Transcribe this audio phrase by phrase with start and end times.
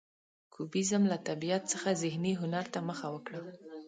[0.53, 3.41] کوبیزم له طبیعت څخه ذهني هنر ته مخه وکړه.